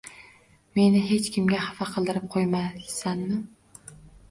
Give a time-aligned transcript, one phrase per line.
[0.79, 3.41] Meni hech kimga xafa qildirib qo`ymaysanmi